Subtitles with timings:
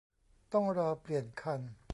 [0.53, 1.59] ต้องรอเปลี่ยนคัน